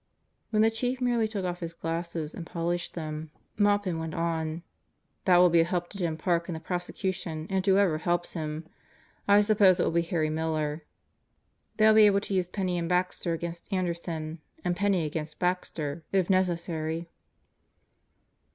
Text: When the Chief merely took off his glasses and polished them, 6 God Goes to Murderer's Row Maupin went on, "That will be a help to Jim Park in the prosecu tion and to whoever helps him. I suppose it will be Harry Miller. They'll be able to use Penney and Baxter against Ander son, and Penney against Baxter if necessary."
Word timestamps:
When 0.49 0.63
the 0.63 0.71
Chief 0.71 0.99
merely 0.99 1.27
took 1.27 1.45
off 1.45 1.59
his 1.59 1.75
glasses 1.75 2.33
and 2.33 2.43
polished 2.43 2.95
them, 2.95 3.25
6 3.25 3.25
God 3.25 3.27
Goes 3.27 3.33
to 3.35 3.59
Murderer's 3.59 3.59
Row 3.59 3.63
Maupin 3.63 3.99
went 3.99 4.13
on, 4.15 4.63
"That 5.25 5.37
will 5.37 5.51
be 5.51 5.59
a 5.59 5.63
help 5.63 5.89
to 5.91 5.97
Jim 5.99 6.17
Park 6.17 6.49
in 6.49 6.53
the 6.53 6.59
prosecu 6.59 7.13
tion 7.13 7.45
and 7.51 7.63
to 7.63 7.73
whoever 7.73 7.99
helps 7.99 8.33
him. 8.33 8.67
I 9.27 9.41
suppose 9.41 9.79
it 9.79 9.83
will 9.83 9.91
be 9.91 10.01
Harry 10.01 10.31
Miller. 10.31 10.83
They'll 11.77 11.93
be 11.93 12.07
able 12.07 12.21
to 12.21 12.33
use 12.33 12.49
Penney 12.49 12.79
and 12.79 12.89
Baxter 12.89 13.33
against 13.33 13.71
Ander 13.71 13.93
son, 13.93 14.39
and 14.65 14.75
Penney 14.75 15.05
against 15.05 15.37
Baxter 15.37 16.03
if 16.11 16.31
necessary." 16.31 17.07